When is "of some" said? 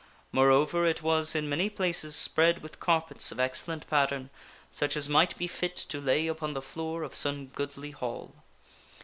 7.03-7.45